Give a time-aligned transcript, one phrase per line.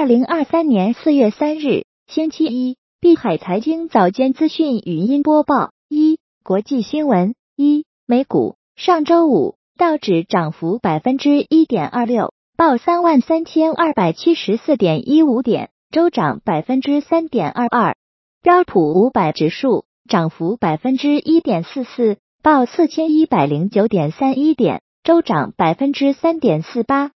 [0.00, 8.56] 二零二三年四月三日，星期一，碧海财经早间资讯语音播报：一、国际新闻：一、美股。
[8.76, 17.92] 上周五道指涨幅百分之一点二六，报三万三千二百七十四点一五点，周涨百分之三点二二；
[18.42, 27.10] 标普五百指数涨幅百分之一点四四，报四千一百零九点三一点，周涨百分之三点四八。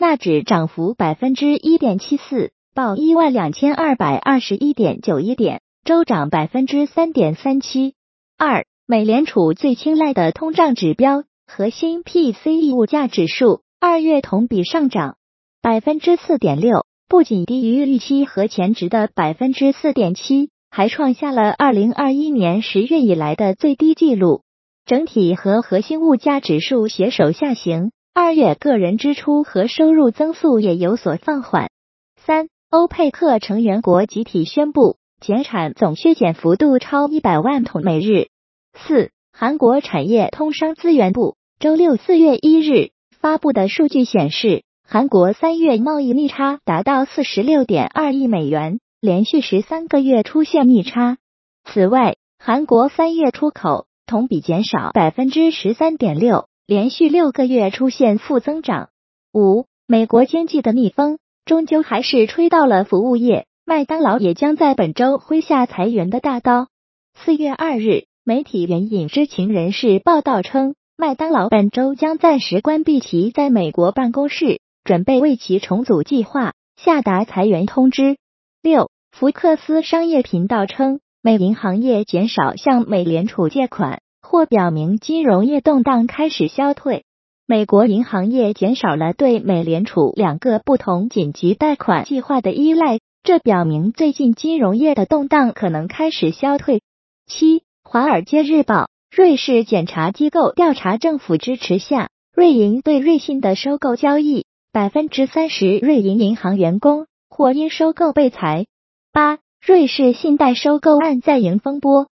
[0.00, 7.94] 纳指涨幅百分之一点七四，报一万两千二百二十一点九一点，周涨百分之三点三七。
[8.38, 15.16] 二，美联储最青睐的通胀指标核心 PCE 物价指数二月同比上涨
[15.60, 24.42] 百分之四点六，不仅低于预期和前值的百分之四点七，还创下了二零二一年十月以来的最低纪录。
[24.86, 27.90] 整体和核心物价指数携手下行。
[28.20, 31.70] 二月个人支出和收入增速也有所放缓。
[32.16, 38.26] 三，欧佩克成员国集体宣布减产总削减幅度超一百万桶每日。
[38.74, 51.18] 四，韩国产业通商资源部周六四月一日发布的数据显示，韩国三月贸易逆差达到四十六点二亿美元，连续十三个月出现逆差。
[51.64, 56.48] 此外，韩国三月出口同比减少百分之十三点六。
[56.68, 58.90] 连续六个月出现负增长。
[59.32, 66.68] 五，美国经济的逆风终究还是吹到了服务业，麦当劳也将在本周挥下裁员的大刀。
[67.14, 78.18] 四月二日，媒体援引知情人士报道称，麦当劳本周将暂时关闭其在美国办公室，准备为其重组计划下达裁员通知。
[78.60, 84.02] 六，福克斯商业频道称，美银行业减少向美联储借款。
[84.30, 87.04] 或表明金融业动荡开始消退，
[87.46, 96.82] 美国银行业减少了对美联储两个不同紧急贷款计划的依赖，这表明最近金融业的动荡可能开始消退。
[97.26, 98.74] 七，《华尔街日报》
[99.10, 108.66] 瑞士检察机构调查政府支持下，瑞银对瑞信的收购交易，百分之三十瑞银银行员工或因收购被裁。
[109.10, 112.08] 八，瑞士信贷收购案再迎风波。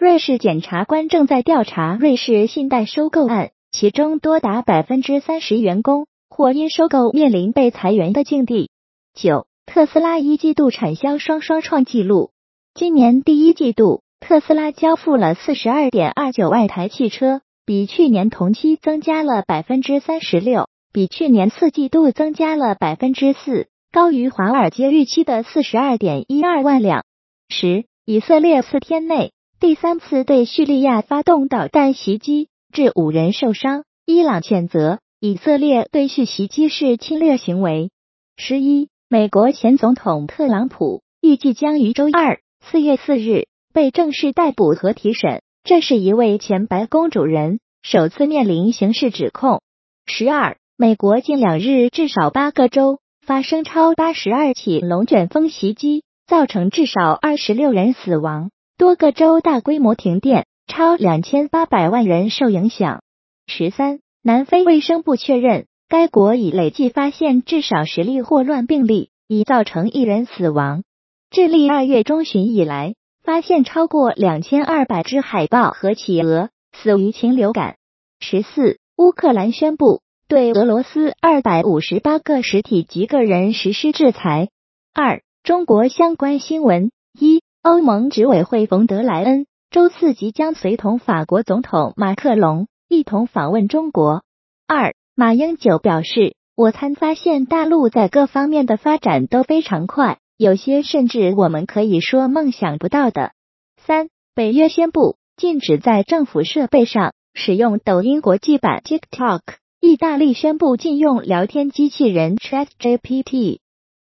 [0.00, 8.70] 瑞士检察官正在调查瑞士信贷收购案，其中多达百分之三十员工或因收购面临被裁员的境地。
[9.12, 12.30] 九，特斯拉一季度产销双双创纪录。
[12.72, 27.04] 今年第一季度，特斯拉交付了四十二点二九万台汽车，比去年同期增加了百分之三十六，比去年四季度增加了百分之四，高于华尔街预期的四十二点一二万辆。
[27.50, 29.32] 十，以色列四天内。
[29.60, 33.84] 第三次对叙利亚发动导弹袭击，致五人受伤。
[34.06, 37.90] 伊朗谴责以色列对叙袭击是侵略行为。
[38.38, 49.60] 十一，美国前总统特朗普预计将于周二四月四日被正式逮捕和提审，这是一位前白宫主人首次面临刑事指控。
[50.06, 58.50] 十二，美国近两日至少八个州发生超八十二起龙卷风袭击，造成至少二十六人死亡。
[58.80, 63.02] 多个州大规模停电，超两千八百万人受影响。
[63.46, 70.82] 十三，南非卫生部确认，该国已累计发现至少十例霍乱病例，已造成一人死亡。
[71.30, 77.76] 智利二月中旬以来，发现超过两千二百只海豹和企鹅死于禽流感。
[78.18, 84.48] 十四，乌克兰宣布对俄罗斯二百五十八个实体及个人实施制裁。
[84.94, 87.42] 二，中国相关新闻一。
[87.62, 94.24] 欧盟执委会冯德莱恩周四即将随同法国总统马克龙一同访问中国。
[94.66, 103.32] 二，马英九表示，我参发现大陆在各方面的发展都非常快，有些甚至我们可以说梦想不到的。
[103.76, 109.40] 三，北约宣布禁止在政府设备上使用抖音国际版 TikTok。
[109.80, 113.58] 意大利宣布禁用聊天机器人 ChatGPT。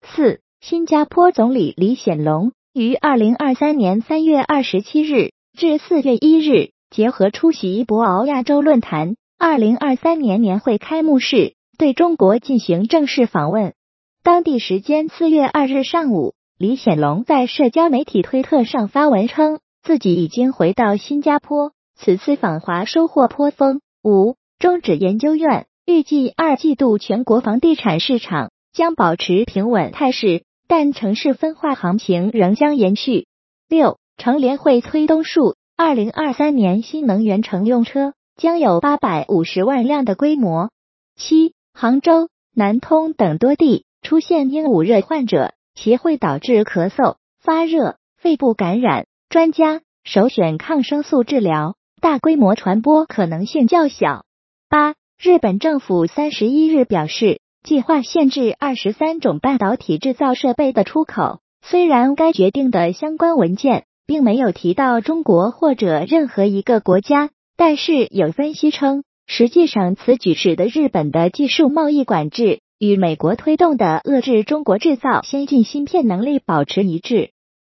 [0.01, 2.51] 四，新加坡总理李显龙。
[2.73, 13.75] 于二零二三年三月二十七日至四月一日，结合出席博鳌亚洲论坛二零二三年年会开幕式，对中国进行正式访问。
[14.23, 23.81] 当地时间四月二日上午，李显龙在社交媒体推特上发文称，自己已经回到新加坡，此次访华收获颇丰。
[24.03, 30.43] 五中指研究院预计二季度全国房地产市场将保持平稳态势。
[30.75, 33.27] 但城市分化行情仍将延续。
[33.69, 40.71] 六，乘联会崔东树，二零二三年新能源乘用车将有八百五十万辆的规模。
[41.15, 49.05] 七，杭州、南通等多地出现鹦鹉热患者，其会导致咳嗽、发热、肺部感染。
[49.29, 54.25] 专家首选抗生素治疗，大规模传播可能性较小。
[54.69, 61.39] 八，日本政府三十一日表示，计划限制二十三种半导体制造设备的出口。
[61.61, 77.31] 虽然该决定的相关文件并没有提到中国或者任何一个国家，但是有分析称，实际上此举使得日本的技术贸易管制与美国推动的遏制中国制造先进芯片能力保持一致。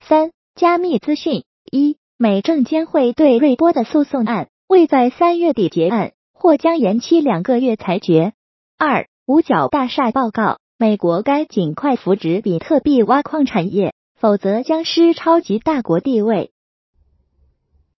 [0.06, 8.34] 三、加密资讯一，美证监会对瑞波的诉讼案未在三月底结案，或将延期两个月裁决。
[8.76, 10.56] 二、五角大厦报告。
[10.78, 16.50] 美国该尽快扶植比特币挖矿产业，否则将失超级大国地位。